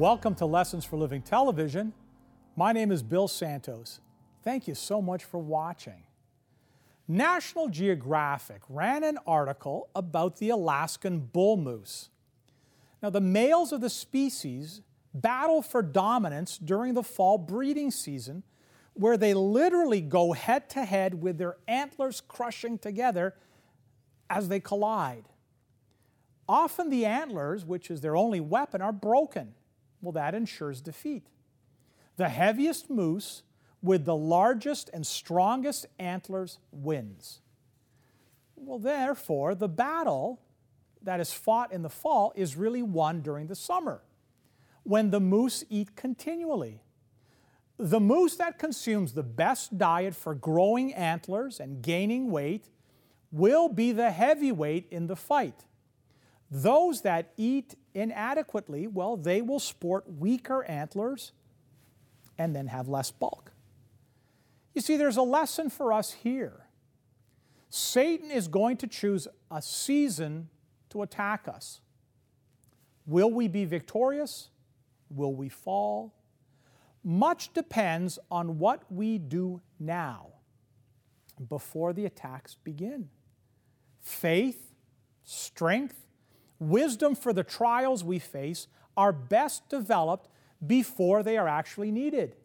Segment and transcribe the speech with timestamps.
[0.00, 1.92] Welcome to Lessons for Living Television.
[2.56, 4.00] My name is Bill Santos.
[4.42, 6.04] Thank you so much for watching.
[7.06, 12.08] National Geographic ran an article about the Alaskan bull moose.
[13.02, 14.80] Now, the males of the species
[15.12, 18.42] battle for dominance during the fall breeding season,
[18.94, 23.34] where they literally go head to head with their antlers crushing together
[24.30, 25.28] as they collide.
[26.48, 29.52] Often the antlers, which is their only weapon, are broken.
[30.00, 31.26] Well, that ensures defeat.
[32.16, 33.42] The heaviest moose
[33.82, 37.40] with the largest and strongest antlers wins.
[38.56, 40.40] Well, therefore, the battle
[41.02, 44.02] that is fought in the fall is really won during the summer
[44.82, 46.82] when the moose eat continually.
[47.78, 52.68] The moose that consumes the best diet for growing antlers and gaining weight
[53.32, 55.64] will be the heavyweight in the fight.
[56.50, 61.32] Those that eat inadequately, well, they will sport weaker antlers
[62.36, 63.52] and then have less bulk.
[64.74, 66.66] You see, there's a lesson for us here.
[67.68, 70.48] Satan is going to choose a season
[70.90, 71.80] to attack us.
[73.06, 74.50] Will we be victorious?
[75.08, 76.14] Will we fall?
[77.04, 80.28] Much depends on what we do now
[81.48, 83.08] before the attacks begin.
[84.00, 84.74] Faith,
[85.24, 86.06] strength,
[86.60, 90.28] wisdom for the trials we face are best developed
[90.64, 92.36] before they are actually needed.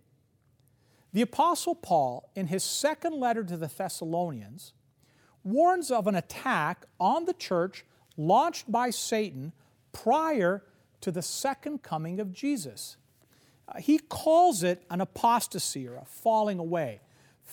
[1.13, 4.73] The Apostle Paul, in his second letter to the Thessalonians,
[5.43, 7.85] warns of an attack on the church
[8.17, 9.53] launched by Satan
[9.93, 10.63] prior
[11.01, 12.97] to the second coming of Jesus.
[13.67, 16.99] Uh, he calls it an apostasy or a falling away.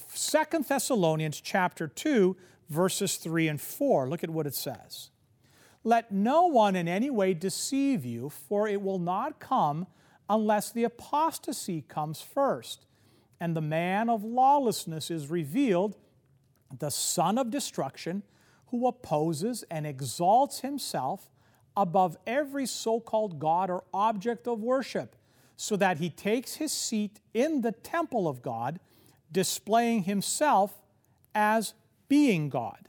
[0.08, 2.36] Second Thessalonians chapter 2
[2.68, 4.08] verses 3 and 4.
[4.08, 5.11] Look at what it says.
[5.84, 9.86] Let no one in any way deceive you, for it will not come
[10.28, 12.86] unless the apostasy comes first,
[13.40, 15.96] and the man of lawlessness is revealed,
[16.78, 18.22] the son of destruction,
[18.66, 21.28] who opposes and exalts himself
[21.76, 25.16] above every so called God or object of worship,
[25.56, 28.78] so that he takes his seat in the temple of God,
[29.30, 30.80] displaying himself
[31.34, 31.74] as
[32.08, 32.88] being God.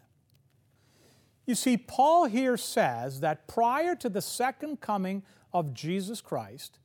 [1.46, 6.80] You see, Paul here says that prior to the second coming of Jesus Christ,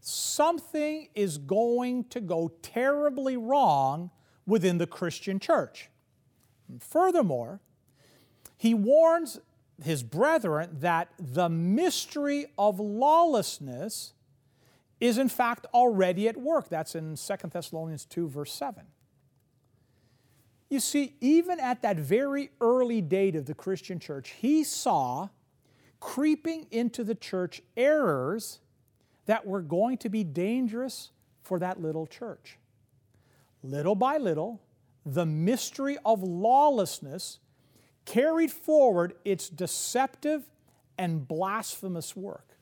[0.00, 4.10] something is going to go terribly wrong
[4.46, 5.90] within the Christian church.
[6.68, 7.60] And furthermore,
[8.56, 9.40] he warns
[9.82, 14.12] his brethren that the mystery of lawlessness
[15.00, 16.68] is in fact already at work.
[16.68, 18.84] That's in 2 Thessalonians 2, verse 7.
[20.74, 25.28] You see, even at that very early date of the Christian church, he saw
[26.00, 28.58] creeping into the church errors
[29.26, 31.12] that were going to be dangerous
[31.44, 32.58] for that little church.
[33.62, 34.62] Little by little,
[35.06, 37.38] the mystery of lawlessness
[38.04, 40.42] carried forward its deceptive
[40.98, 42.58] and blasphemous work.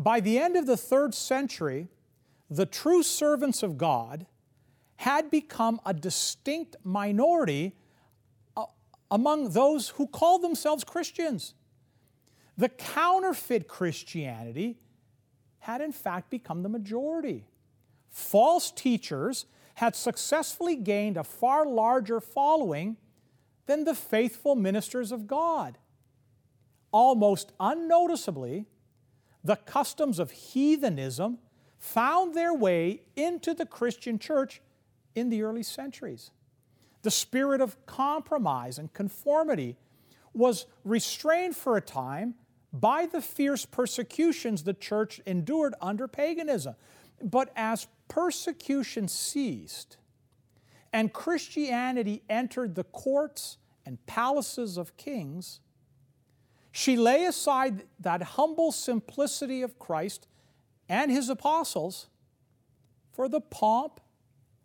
[0.00, 1.86] By the end of the third century,
[2.50, 4.26] the true servants of God
[4.96, 7.74] had become a distinct minority
[8.56, 8.64] uh,
[9.10, 11.54] among those who called themselves Christians.
[12.56, 14.78] The counterfeit Christianity
[15.58, 17.46] had in fact become the majority.
[18.10, 22.96] False teachers had successfully gained a far larger following
[23.66, 25.78] than the faithful ministers of God.
[26.92, 28.66] Almost unnoticeably,
[29.42, 31.38] the customs of heathenism
[31.78, 34.62] found their way into the Christian church
[35.14, 36.30] in the early centuries.
[37.02, 39.76] The spirit of compromise and conformity
[40.32, 42.34] was restrained for a time
[42.72, 46.74] by the fierce persecutions the church endured under paganism.
[47.22, 49.96] But as persecution ceased
[50.92, 55.60] and Christianity entered the courts and palaces of kings,
[56.72, 60.26] she lay aside that humble simplicity of Christ
[60.88, 62.08] and his apostles
[63.12, 64.00] for the pomp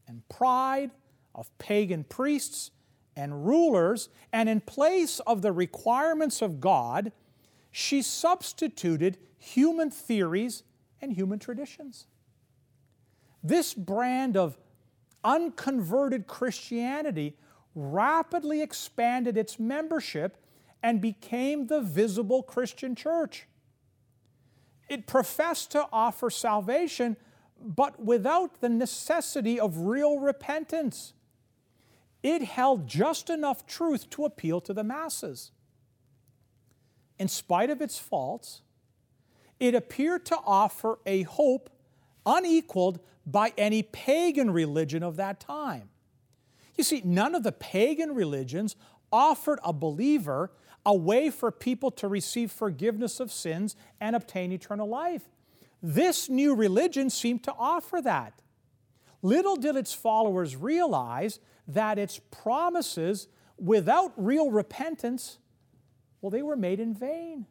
[0.09, 0.89] and pride
[1.35, 2.71] of pagan priests
[3.15, 7.11] and rulers, and in place of the requirements of God,
[7.71, 10.63] she substituted human theories
[11.01, 12.07] and human traditions.
[13.44, 14.57] This brand of
[15.23, 17.38] unconverted Christianity
[17.75, 20.38] rapidly expanded its membership
[20.81, 23.47] and became the visible Christian church.
[24.89, 27.15] It professed to offer salvation
[27.61, 31.13] but without the necessity of real repentance.
[32.21, 35.51] It held just enough truth to appeal to the masses.
[37.17, 38.61] In spite of its faults,
[39.59, 41.69] it appeared to offer a hope
[42.25, 45.89] unequaled by any pagan religion of that time.
[46.77, 48.75] You see, none of the pagan religions
[49.11, 50.51] offered a believer
[50.85, 55.23] a way for people to receive forgiveness of sins and obtain eternal life.
[55.81, 58.42] This new religion seemed to offer that.
[59.22, 63.28] Little did its followers realize that its promises,
[63.58, 65.38] without real repentance,
[66.22, 67.46] well, they were made in vain.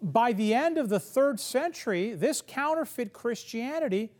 [0.00, 4.12] By the end of the third century, this counterfeit Christianity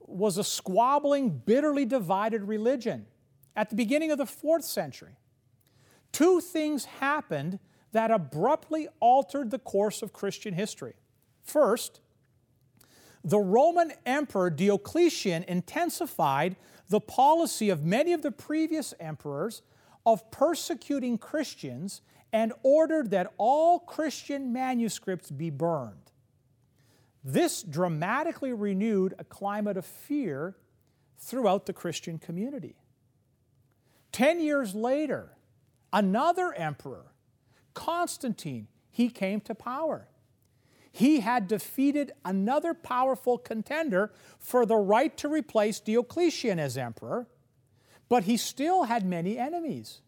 [0.00, 3.06] was a squabbling, bitterly divided religion.
[3.56, 5.16] At the beginning of the fourth century,
[6.12, 7.58] two things happened
[7.92, 10.94] that abruptly altered the course of Christian history.
[11.42, 12.00] First,
[13.24, 16.56] the Roman Emperor Diocletian intensified
[16.88, 19.62] the policy of many of the previous emperors
[20.06, 22.00] of persecuting Christians
[22.32, 26.12] and ordered that all Christian manuscripts be burned.
[27.24, 30.56] This dramatically renewed a climate of fear
[31.18, 32.76] throughout the Christian community.
[34.12, 35.32] Ten years later,
[35.92, 37.12] another emperor,
[37.78, 40.08] Constantine, he came to power.
[40.90, 47.28] He had defeated another powerful contender for the right to replace Diocletian as emperor,
[48.08, 50.00] but he still had many enemies,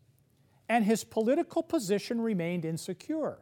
[0.68, 3.38] and his political position remained insecure.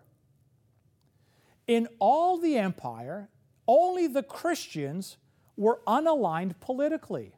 [1.67, 3.31] In all the empire,
[3.67, 5.17] only the Christians
[5.57, 7.33] were unaligned politically.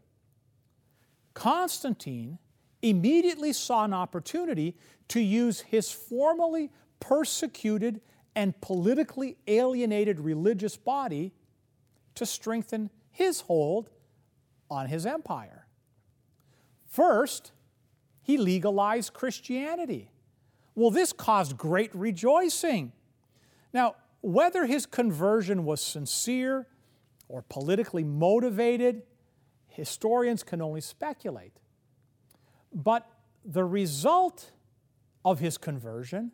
[1.34, 2.38] Constantine
[2.82, 4.76] immediately saw an opportunity
[5.06, 6.70] to use his formerly
[7.00, 8.00] persecuted
[8.36, 11.32] and politically alienated religious body
[12.14, 13.90] to strengthen his hold
[14.70, 15.66] on his empire.
[16.86, 17.52] First,
[18.22, 20.10] he legalized Christianity.
[20.74, 22.92] Well, this caused great rejoicing.
[23.72, 26.66] Now, whether his conversion was sincere
[27.28, 29.02] or politically motivated,
[29.68, 31.52] historians can only speculate.
[32.72, 33.08] But
[33.44, 34.52] the result
[35.24, 36.32] of his conversion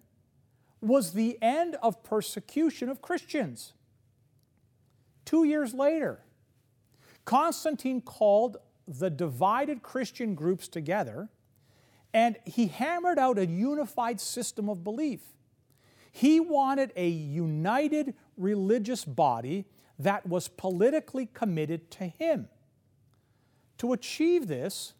[0.80, 3.72] was the end of persecution of Christians.
[5.24, 6.20] Two years later,
[7.24, 11.28] Constantine called the divided Christian groups together
[12.14, 15.20] and he hammered out a unified system of belief.
[16.10, 19.66] He wanted a united religious body
[19.98, 22.48] that was politically committed to him.
[23.78, 24.94] To achieve this,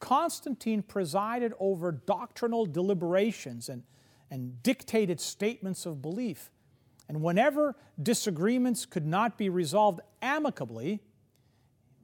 [0.00, 3.84] Constantine presided over doctrinal deliberations and,
[4.30, 6.50] and dictated statements of belief.
[7.08, 11.00] And whenever disagreements could not be resolved amicably,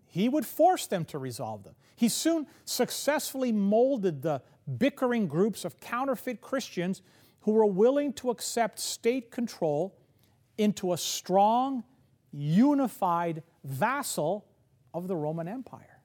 [0.09, 1.75] he would force them to resolve them.
[1.95, 4.43] He soon successfully molded the
[4.79, 7.03] bickering groups of counterfeit Christians
[7.41, 9.97] who were willing to accept state control
[10.59, 11.85] into a strong,
[12.33, 14.47] unified vassal
[14.93, 16.01] of the Roman Empire.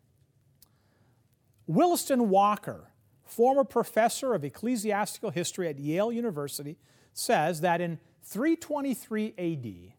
[1.65, 2.90] Williston Walker,
[3.31, 6.77] former professor of ecclesiastical history at Yale University,
[7.13, 9.93] says that in 323 AD,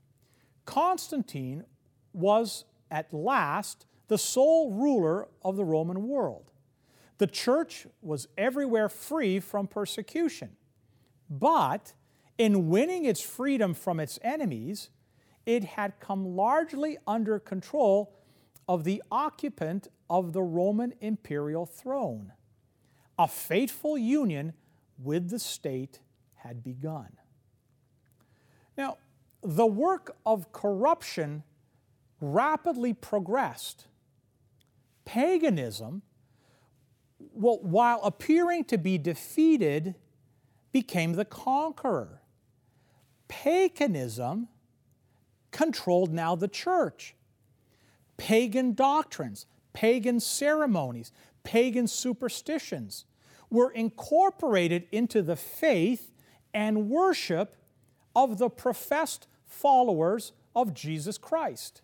[0.66, 1.64] Constantine
[2.12, 6.50] was at last the sole ruler of the Roman world.
[7.16, 10.50] The church was everywhere free from persecution.
[11.30, 11.94] But
[12.36, 14.90] in winning its freedom from its enemies,
[15.46, 18.14] it had come largely under control
[18.68, 22.32] of the occupant of the Roman imperial throne.
[23.22, 24.52] A fateful union
[24.98, 26.00] with the state
[26.34, 27.06] had begun.
[28.76, 28.98] Now,
[29.44, 31.44] the work of corruption
[32.20, 33.86] rapidly progressed.
[35.04, 36.02] Paganism,
[37.20, 39.94] well, while appearing to be defeated,
[40.72, 42.22] became the conqueror.
[43.28, 44.48] Paganism
[45.52, 47.14] controlled now the church.
[48.16, 51.12] Pagan doctrines, pagan ceremonies,
[51.44, 53.04] pagan superstitions
[53.52, 56.10] were incorporated into the faith
[56.54, 57.54] and worship
[58.16, 61.82] of the professed followers of Jesus Christ.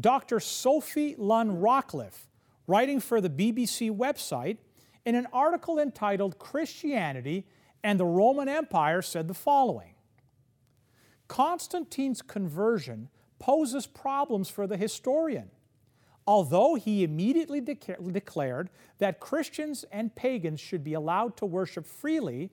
[0.00, 0.40] Dr.
[0.40, 2.26] Sophie Lunn Rockliffe,
[2.66, 4.56] writing for the BBC website,
[5.04, 7.46] in an article entitled Christianity
[7.84, 9.94] and the Roman Empire, said the following
[11.28, 13.08] Constantine's conversion
[13.38, 15.50] poses problems for the historian.
[16.26, 22.50] Although he immediately declared that Christians and pagans should be allowed to worship freely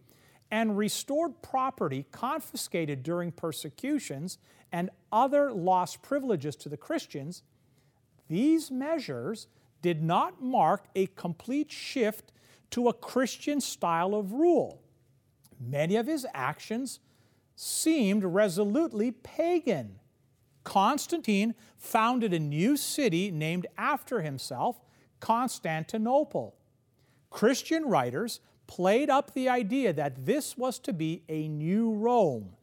[0.50, 4.40] and restored property confiscated during persecutions
[4.72, 7.44] and other lost privileges to the Christians,
[8.28, 9.48] these measures
[9.82, 12.32] did not mark a complete shift
[12.72, 14.82] to a Christian style of rule.
[15.60, 17.00] many of his actions
[17.56, 20.00] seemed resolutely pagan.
[20.64, 24.82] Constantine founded a new city named after himself,
[25.20, 26.56] Constantinople.
[27.30, 32.56] Christian writers played up the idea that this was to be a new Rome,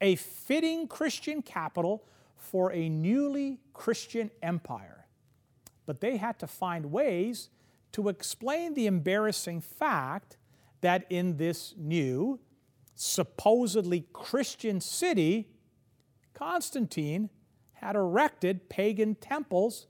[0.00, 2.04] a fitting Christian capital
[2.36, 5.06] for a newly Christian empire.
[5.86, 7.48] But they had to find ways
[7.92, 10.36] to explain the embarrassing fact
[10.80, 12.40] that in this new,
[12.94, 15.48] supposedly Christian city,
[16.34, 17.30] Constantine
[17.84, 19.88] had erected pagan temples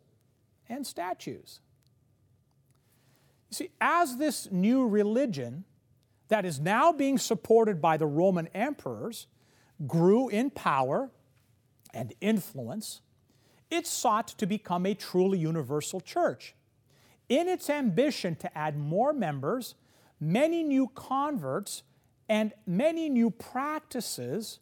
[0.68, 1.60] and statues.
[3.50, 5.62] You see, as this new religion
[6.26, 9.28] that is now being supported by the Roman emperors
[9.86, 11.12] grew in power
[11.92, 13.00] and influence,
[13.70, 16.56] it sought to become a truly universal church.
[17.28, 19.76] In its ambition to add more members,
[20.18, 21.84] many new converts,
[22.28, 24.58] and many new practices,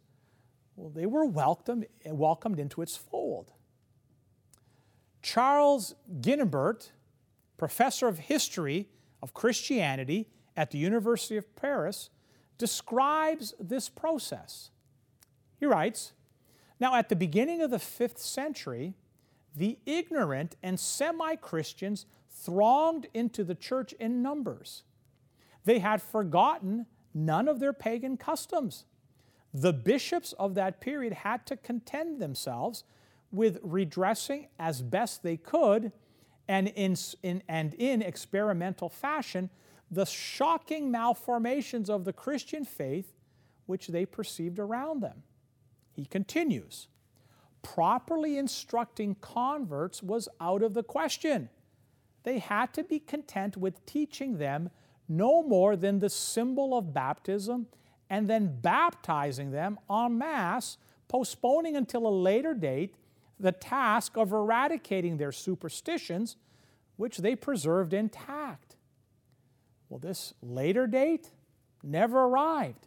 [0.76, 3.52] well, they were welcomed, welcomed into its fold.
[5.22, 6.90] Charles Guignebert,
[7.56, 8.88] professor of history
[9.22, 12.10] of Christianity at the University of Paris,
[12.58, 14.70] describes this process.
[15.58, 16.12] He writes
[16.80, 18.94] Now, at the beginning of the fifth century,
[19.54, 24.82] the ignorant and semi Christians thronged into the church in numbers.
[25.64, 28.84] They had forgotten none of their pagan customs.
[29.54, 32.85] The bishops of that period had to contend themselves
[33.30, 35.92] with redressing as best they could
[36.49, 39.50] and in, in, and in experimental fashion
[39.90, 43.12] the shocking malformations of the Christian faith
[43.66, 45.23] which they perceived around them.
[45.92, 46.88] He continues
[47.62, 51.49] properly instructing converts was out of the question.
[52.25, 54.71] They had to be content with teaching them
[55.09, 57.66] no more than the symbol of baptism
[58.12, 60.76] and then baptizing them en masse,
[61.09, 62.95] postponing until a later date
[63.40, 66.37] the task of eradicating their superstitions,
[66.97, 68.76] which they preserved intact.
[69.88, 71.31] Well, this later date
[71.83, 72.87] never arrived.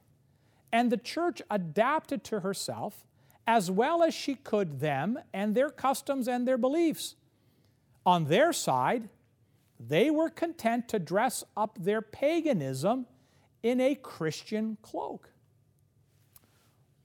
[0.71, 3.03] And the church adapted to herself
[3.47, 7.15] as well as she could them and their customs and their beliefs.
[8.05, 9.09] On their side,
[9.79, 13.07] they were content to dress up their paganism
[13.65, 15.31] in a Christian cloak.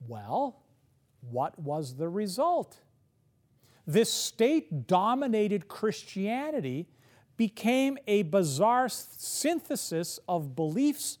[0.07, 0.61] Well,
[1.31, 2.77] what was the result?
[3.87, 6.87] This state dominated Christianity
[7.35, 11.17] became a bizarre synthesis of beliefs,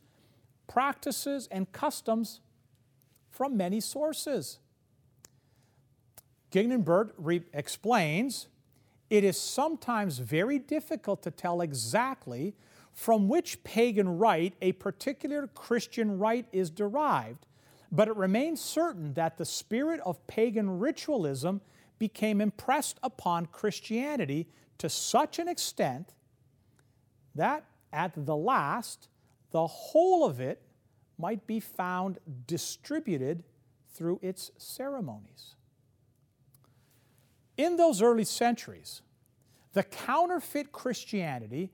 [0.67, 2.41] practices, and customs
[3.31, 4.59] from many sources.
[6.51, 8.47] Guignebert re- explains
[9.09, 12.53] it is sometimes very difficult to tell exactly
[13.01, 17.47] from which pagan rite a particular Christian rite is derived,
[17.91, 21.61] but it remains certain that the spirit of pagan ritualism
[21.97, 26.13] became impressed upon Christianity to such an extent
[27.33, 29.07] that at the last,
[29.49, 30.61] the whole of it
[31.17, 33.41] might be found distributed
[33.95, 35.55] through its ceremonies.
[37.57, 39.01] In those early centuries,
[39.73, 41.71] the counterfeit Christianity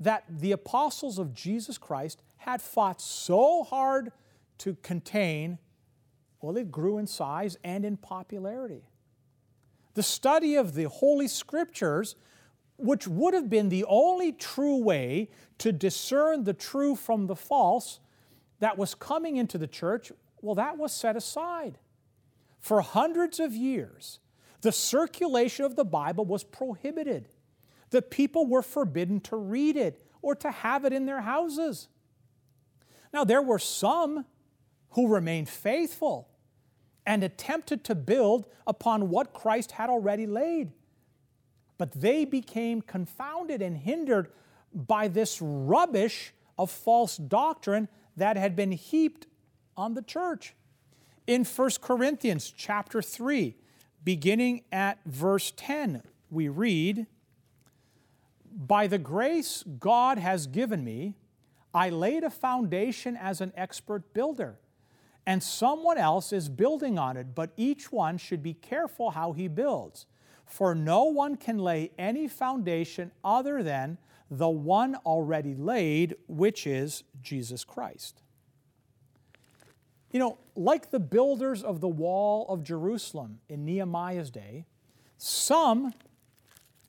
[0.00, 4.12] that the apostles of Jesus Christ had fought so hard
[4.58, 5.58] to contain,
[6.40, 8.84] well, it grew in size and in popularity.
[9.94, 12.16] The study of the Holy Scriptures,
[12.76, 18.00] which would have been the only true way to discern the true from the false
[18.60, 21.78] that was coming into the church, well, that was set aside.
[22.58, 24.18] For hundreds of years,
[24.60, 27.28] the circulation of the Bible was prohibited.
[27.90, 31.88] The people were forbidden to read it or to have it in their houses.
[33.12, 34.26] Now, there were some
[34.90, 36.28] who remained faithful
[37.06, 40.72] and attempted to build upon what Christ had already laid.
[41.78, 44.30] But they became confounded and hindered
[44.74, 49.26] by this rubbish of false doctrine that had been heaped
[49.76, 50.54] on the church.
[51.26, 53.56] In 1 Corinthians chapter 3,
[54.02, 57.06] beginning at verse 10, we read,
[58.56, 61.14] By the grace God has given me,
[61.74, 64.56] I laid a foundation as an expert builder,
[65.26, 69.46] and someone else is building on it, but each one should be careful how he
[69.46, 70.06] builds.
[70.46, 73.98] For no one can lay any foundation other than
[74.30, 78.22] the one already laid, which is Jesus Christ.
[80.12, 84.64] You know, like the builders of the wall of Jerusalem in Nehemiah's day,
[85.18, 85.92] some,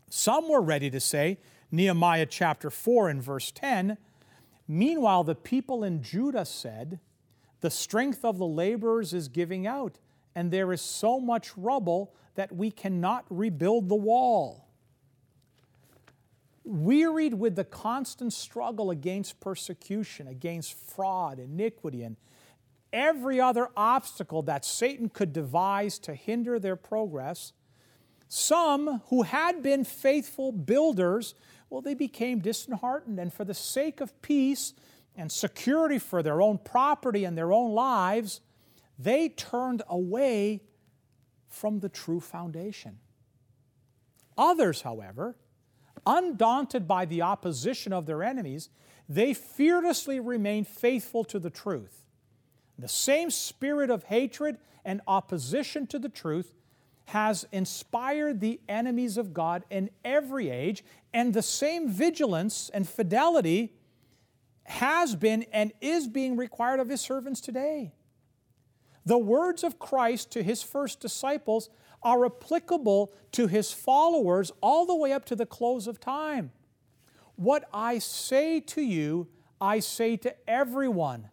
[0.09, 1.39] some were ready to say,
[1.71, 3.97] Nehemiah chapter 4 and verse 10,
[4.67, 6.99] meanwhile the people in Judah said,
[7.61, 9.99] The strength of the laborers is giving out,
[10.33, 14.69] and there is so much rubble that we cannot rebuild the wall.
[16.63, 22.17] Wearied with the constant struggle against persecution, against fraud, iniquity, and
[22.93, 27.53] every other obstacle that Satan could devise to hinder their progress,
[28.27, 31.33] some who had been faithful builders,
[31.69, 34.73] well, they became disheartened, and for the sake of peace
[35.15, 38.41] and security for their own property and their own lives,
[38.97, 40.61] they turned away
[41.49, 42.99] from the true foundation.
[44.37, 45.35] Others, however,
[46.05, 48.69] undaunted by the opposition of their enemies,
[49.09, 52.05] they fearlessly remained faithful to the truth.
[52.77, 56.53] The same spirit of hatred and opposition to the truth
[57.07, 60.83] has inspired the enemies of God in every age,
[61.13, 63.73] and the same vigilance and fidelity
[64.63, 67.93] has been and is being required of his servants today.
[69.05, 71.69] The words of Christ to his first disciples
[72.03, 76.51] are applicable to his followers all the way up to the close of time.
[77.37, 79.29] What I say to you,
[79.61, 81.29] I say to everyone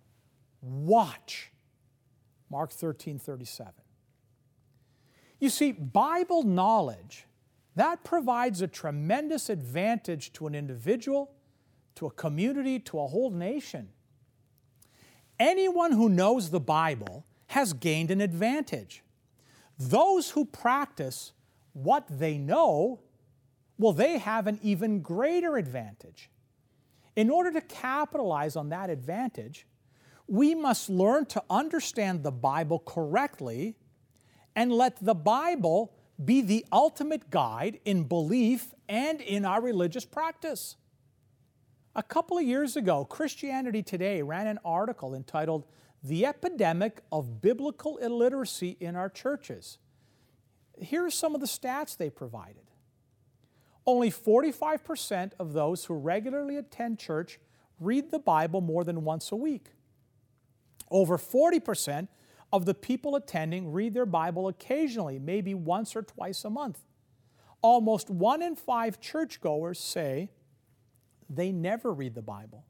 [0.63, 1.51] watch.
[2.49, 3.84] Mark 13 37.
[5.45, 7.27] You see, Bible knowledge,
[7.77, 11.33] that provides a tremendous advantage to an individual,
[11.97, 13.91] to a community, to a whole nation.
[15.39, 19.03] Anyone who knows the Bible has gained an advantage.
[19.79, 21.35] Those who practice
[21.75, 23.01] what they know,
[23.77, 26.31] well, they have an even greater advantage.
[27.17, 29.67] In order to capitalize on that advantage,
[30.27, 33.77] we must learn to understand the Bible correctly
[34.57, 40.77] and let the Bible be the ultimate guide in belief and in our religious practice.
[41.97, 45.65] A couple of years ago, Christianity Today ran an article entitled
[46.03, 49.79] The Epidemic of Biblical Illiteracy in Our Churches.
[50.81, 52.65] Here are some of the stats they provided.
[53.87, 57.39] Only 45% of those who regularly attend church
[57.79, 59.69] read the Bible more than once a week.
[60.91, 62.09] Over 40%
[62.55, 66.79] of the people attending read their Bible occasionally, maybe once or twice a month.
[67.63, 70.31] Almost one in five churchgoers say
[71.29, 72.65] they never read the Bible.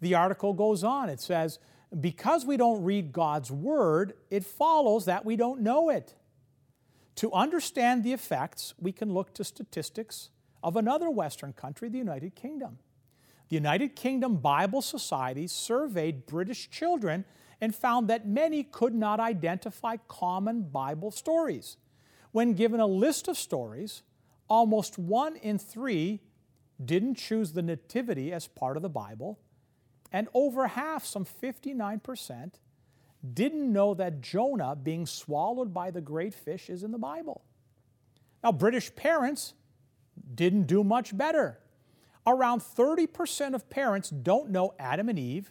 [0.00, 1.08] The article goes on.
[1.08, 1.58] It says,
[1.98, 6.14] because we don't read God's Word, it follows that we don't know it.
[7.16, 10.30] To understand the effects, we can look to statistics
[10.62, 12.78] of another Western country, the United Kingdom.
[13.48, 17.24] The United Kingdom Bible Society surveyed British children
[17.60, 21.76] and found that many could not identify common Bible stories.
[22.32, 24.02] When given a list of stories,
[24.48, 26.20] almost one in three
[26.84, 29.38] didn't choose the Nativity as part of the Bible,
[30.12, 32.52] and over half, some 59%,
[33.34, 37.42] didn't know that Jonah being swallowed by the great fish is in the Bible.
[38.42, 39.54] Now, British parents
[40.34, 41.58] didn't do much better.
[42.26, 45.50] Around 30% of parents don't know Adam and Eve,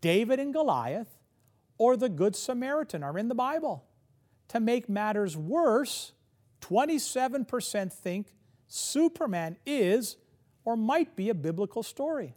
[0.00, 1.18] David and Goliath,
[1.78, 3.84] or the Good Samaritan are in the Bible.
[4.48, 6.12] To make matters worse,
[6.60, 8.34] 27% think
[8.66, 10.16] Superman is
[10.64, 12.34] or might be a biblical story.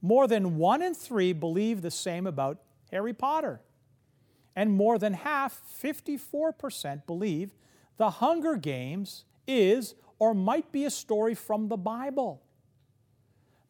[0.00, 2.60] More than one in three believe the same about
[2.90, 3.60] Harry Potter.
[4.54, 7.54] And more than half, 54%, believe
[7.96, 12.42] the Hunger Games is or might be a story from the Bible.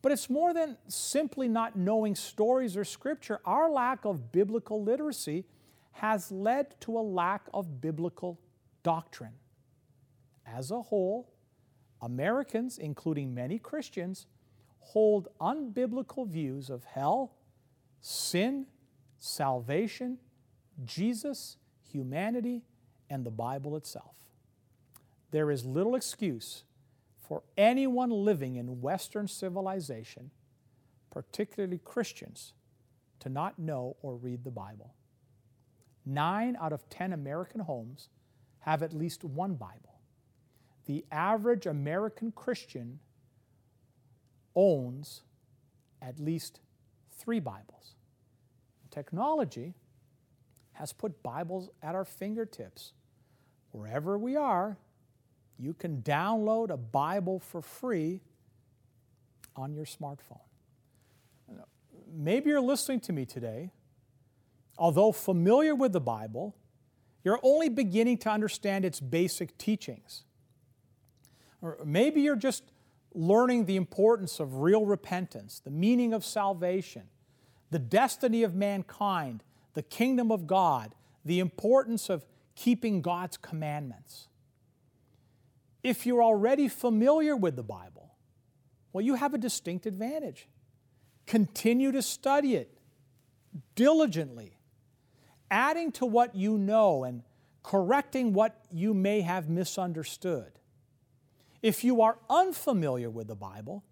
[0.03, 3.41] But it's more than simply not knowing stories or scripture.
[3.45, 5.45] Our lack of biblical literacy
[5.93, 8.41] has led to a lack of biblical
[8.83, 9.35] doctrine.
[10.45, 11.33] As a whole,
[12.01, 14.27] Americans, including many Christians,
[14.81, 17.37] hold unbiblical views of hell,
[18.01, 18.67] sin,
[19.21, 20.19] salvation,
[20.85, 22.63] Jesus, humanity,
[23.09, 24.17] and the Bible itself.
[25.31, 26.65] There is little excuse
[27.33, 30.31] for anyone living in Western civilization,
[31.11, 32.53] particularly Christians,
[33.21, 34.93] to not know or read the Bible.
[36.05, 38.11] Nine out of ten American homes
[38.59, 39.99] have at least one Bible.
[40.85, 42.99] The average American Christian
[44.55, 45.23] owns
[46.03, 46.61] at least
[47.13, 47.95] three Bibles.
[48.91, 49.73] Technology
[50.73, 52.93] has put Bibles at our fingertips.
[53.71, 54.77] Wherever we are,
[55.59, 58.21] you can download a Bible for free
[59.55, 60.41] on your smartphone.
[62.15, 63.71] Maybe you're listening to me today,
[64.77, 66.55] although familiar with the Bible,
[67.25, 70.25] you're only beginning to understand its basic teachings.
[71.61, 72.65] Or maybe you're just
[73.15, 77.05] learning the importance of real repentance, the meaning of salvation,
[77.71, 79.43] the destiny of mankind,
[79.75, 84.29] the kingdom of God, the importance of keeping God's commandments.
[85.83, 88.15] If you're already familiar with the Bible,
[88.93, 90.49] well, you have a distinct advantage.
[91.27, 92.79] Continue to study it
[93.75, 94.59] diligently,
[95.51, 97.23] adding to what you know and
[97.63, 100.53] correcting what you may have misunderstood.
[101.63, 103.85] If you are unfamiliar with the Bible,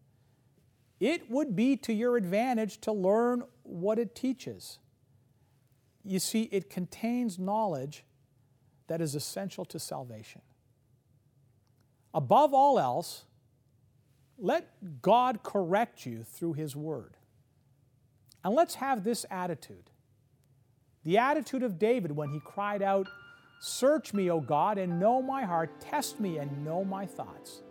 [0.98, 4.78] it would be to your advantage to learn what it teaches.
[6.04, 8.04] You see, it contains knowledge
[8.88, 10.42] that is essential to salvation.
[12.12, 13.24] Above all else,
[14.38, 17.16] let God correct you through His Word.
[18.42, 19.90] And let's have this attitude
[21.04, 23.08] the attitude of David when he cried out,
[23.60, 25.80] Search me, O God, and know my heart.
[25.80, 27.62] Test me and know my thoughts.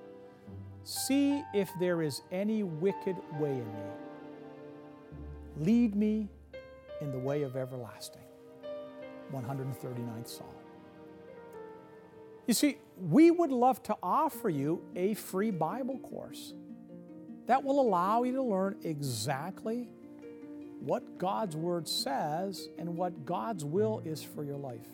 [0.83, 3.89] See if there is any wicked way in me.
[5.57, 6.29] Lead me
[7.01, 8.21] in the way of everlasting.
[9.31, 10.58] 139th Psalm.
[12.49, 16.55] You see, we would love to offer you a free Bible course
[17.45, 19.87] that will allow you to learn exactly
[20.79, 24.87] what God's Word says and what God's will is for your life.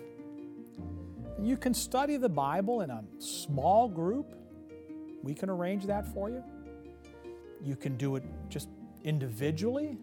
[1.42, 4.36] You can study the Bible in a small group.
[5.24, 6.44] We can arrange that for you.
[7.64, 8.68] You can do it just
[9.06, 9.98] individually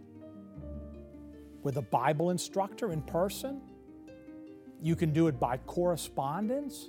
[1.62, 3.60] with a Bible instructor in person.
[4.80, 6.88] You can do it by correspondence,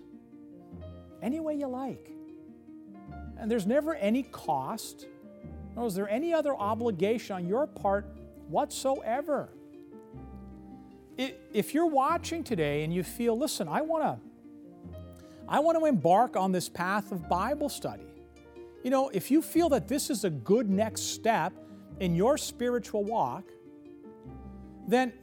[1.23, 2.12] any way you like.
[3.38, 5.07] And there's never any cost,
[5.75, 8.05] nor is there any other obligation on your part
[8.47, 9.49] whatsoever.
[11.17, 14.19] If you're watching today and you feel, listen, I want to
[15.47, 18.07] I want to embark on this path of Bible study.
[18.83, 21.53] You know, if you feel that this is a good next step
[21.99, 23.43] in your spiritual walk,
[24.88, 25.13] then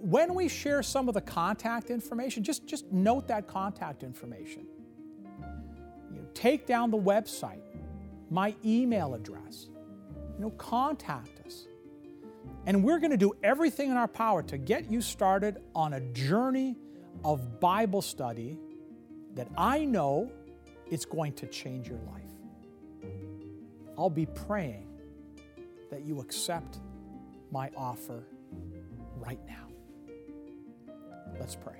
[0.00, 4.66] when we share some of the contact information, just, just note that contact information.
[6.10, 7.62] You know, take down the website,
[8.30, 9.68] my email address.
[10.36, 11.66] You know, contact us.
[12.66, 16.00] And we're going to do everything in our power to get you started on a
[16.12, 16.76] journey
[17.24, 18.58] of Bible study
[19.34, 20.30] that I know
[20.90, 23.10] it's going to change your life.
[23.96, 24.86] I'll be praying
[25.90, 26.78] that you accept
[27.50, 28.24] my offer
[29.16, 29.66] right now.
[31.38, 31.76] Let's pray.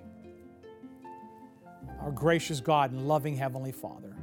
[2.01, 4.15] Our gracious God and loving Heavenly Father,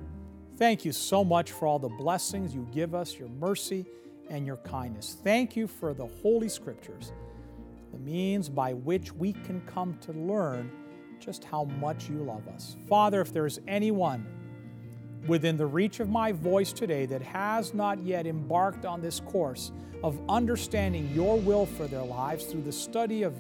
[0.57, 3.85] thank you so much for all the blessings you give us, your mercy,
[4.29, 5.17] and your kindness.
[5.23, 7.11] Thank you for the Holy Scriptures,
[7.91, 10.71] the means by which we can come to learn
[11.19, 12.75] just how much you love us.
[12.87, 14.25] Father, if there's anyone
[15.27, 19.71] within the reach of my voice today that has not yet embarked on this course
[20.03, 23.33] of understanding your will for their lives through the study of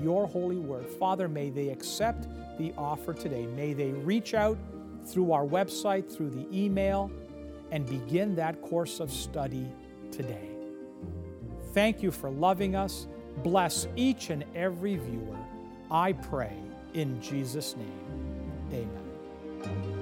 [0.00, 3.46] your holy word, Father, may they accept the offer today.
[3.46, 4.58] May they reach out
[5.06, 7.10] through our website, through the email,
[7.70, 9.66] and begin that course of study
[10.10, 10.48] today.
[11.72, 13.08] Thank you for loving us.
[13.42, 15.38] Bless each and every viewer.
[15.90, 16.56] I pray
[16.94, 18.88] in Jesus' name,
[19.62, 19.93] amen.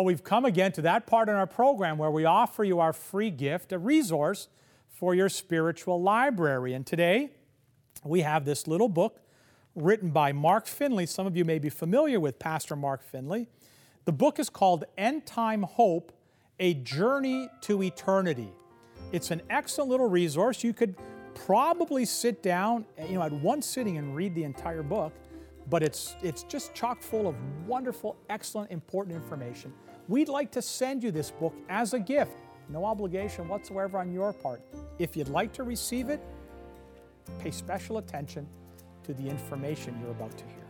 [0.00, 2.94] Well, we've come again to that part in our program where we offer you our
[2.94, 4.48] free gift, a resource
[4.88, 6.72] for your spiritual library.
[6.72, 7.32] And today,
[8.02, 9.20] we have this little book
[9.74, 11.04] written by Mark Finley.
[11.04, 13.46] Some of you may be familiar with Pastor Mark Finley.
[14.06, 16.12] The book is called End Time Hope
[16.58, 18.54] A Journey to Eternity.
[19.12, 20.64] It's an excellent little resource.
[20.64, 20.96] You could
[21.34, 25.12] probably sit down, you know, at one sitting and read the entire book,
[25.68, 27.34] but it's, it's just chock full of
[27.66, 29.74] wonderful, excellent, important information.
[30.10, 32.32] We'd like to send you this book as a gift,
[32.68, 34.60] no obligation whatsoever on your part.
[34.98, 36.20] If you'd like to receive it,
[37.38, 38.48] pay special attention
[39.04, 40.66] to the information you're about to hear.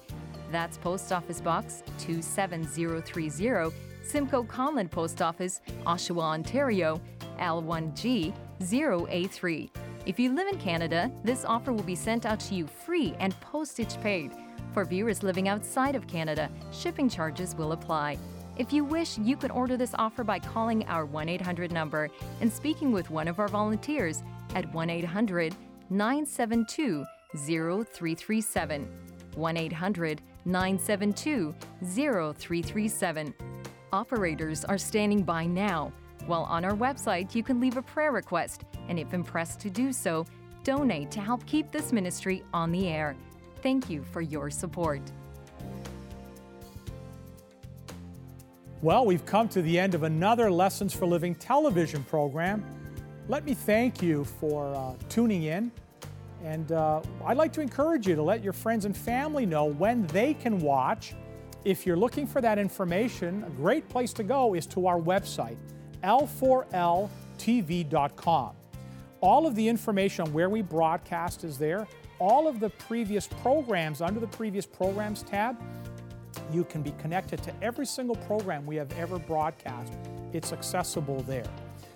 [0.51, 7.01] That's Post Office Box 27030, Simcoe Conlin Post Office, Oshawa, Ontario,
[7.39, 9.69] L1G 0A3.
[10.09, 13.39] If you live in Canada, this offer will be sent out to you free and
[13.41, 14.31] postage paid.
[14.73, 18.17] For viewers living outside of Canada, shipping charges will apply.
[18.57, 22.09] If you wish, you can order this offer by calling our 1 800 number
[22.41, 24.23] and speaking with one of our volunteers
[24.55, 25.55] at 1 800
[25.91, 27.05] 972
[27.37, 28.87] 0337.
[29.35, 33.33] 1 800 972 0337.
[33.93, 35.93] Operators are standing by now.
[36.27, 39.91] While on our website, you can leave a prayer request, and if impressed to do
[39.91, 40.25] so,
[40.63, 43.15] donate to help keep this ministry on the air.
[43.61, 45.01] Thank you for your support.
[48.81, 52.63] Well, we've come to the end of another Lessons for Living television program.
[53.27, 55.71] Let me thank you for uh, tuning in.
[56.43, 60.07] And uh, I'd like to encourage you to let your friends and family know when
[60.07, 61.13] they can watch.
[61.65, 65.57] If you're looking for that information, a great place to go is to our website,
[66.03, 67.09] l4ltv.com.
[69.21, 71.85] All of the information on where we broadcast is there.
[72.19, 75.57] All of the previous programs under the previous programs tab
[76.51, 79.93] you can be connected to every single program we have ever broadcast.
[80.33, 81.45] It's accessible there.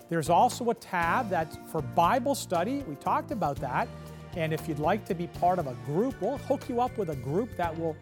[0.08, 2.84] There's also a tab that's for Bible study.
[2.86, 3.88] We talked about that.
[4.36, 7.10] And if you'd like to be part of a group, we'll hook you up with
[7.10, 7.96] a group that will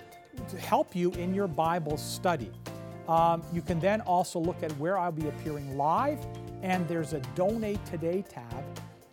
[0.59, 2.51] help you in your Bible study.
[3.09, 6.19] Um, you can then also look at where I'll be appearing live,
[6.63, 8.65] and there's a Donate Today tab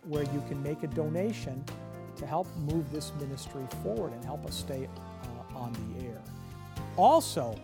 [0.04, 1.64] where you can make a donation
[2.16, 6.20] to help move this ministry forward and help us stay uh, on the air.
[6.96, 7.58] Also,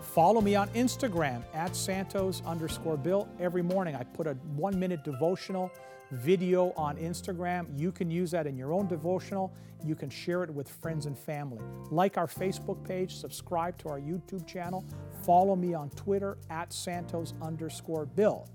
[0.00, 3.28] follow me on Instagram at Santos underscore Bill.
[3.40, 5.70] Every morning I put a one minute devotional
[6.10, 7.66] video on Instagram.
[7.78, 9.52] You can use that in your own devotional.
[9.84, 11.62] You can share it with friends and family.
[11.90, 14.84] Like our Facebook page, subscribe to our YouTube channel,
[15.22, 18.48] follow me on Twitter at Santos underscore Bill.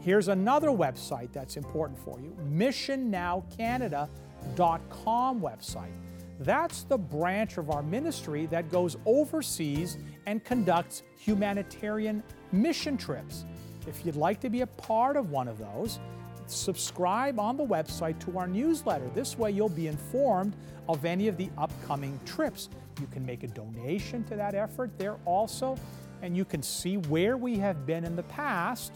[0.00, 5.90] Here's another website that's important for you missionnowcanada.com website.
[6.40, 13.44] That's the branch of our ministry that goes overseas and conducts humanitarian mission trips.
[13.88, 15.98] If you'd like to be a part of one of those,
[16.50, 19.08] subscribe on the website to our newsletter.
[19.14, 20.54] This way, you'll be informed
[20.88, 22.70] of any of the upcoming trips.
[23.00, 25.76] You can make a donation to that effort there also,
[26.22, 28.92] and you can see where we have been in the past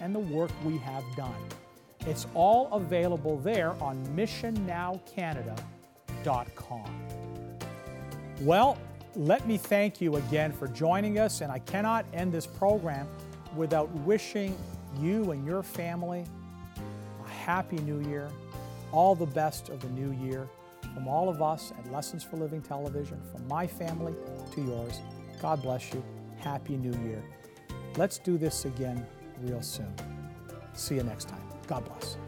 [0.00, 1.34] and the work we have done.
[2.06, 6.90] It's all available there on missionnowcanada.com.
[8.40, 8.78] Well,
[9.16, 13.08] let me thank you again for joining us, and I cannot end this program
[13.56, 14.56] without wishing
[15.00, 16.24] you and your family
[17.48, 18.28] happy new year,
[18.92, 20.46] all the best of the new year.
[20.92, 24.14] From all of us at Lessons for Living Television, from my family
[24.52, 25.00] to yours,
[25.40, 26.04] God bless you.
[26.36, 27.22] Happy New Year.
[27.96, 29.06] Let's do this again
[29.40, 29.94] real soon.
[30.74, 31.42] See you next time.
[31.66, 32.18] God bless.